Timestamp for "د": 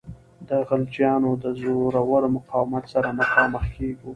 0.47-0.49, 1.43-1.45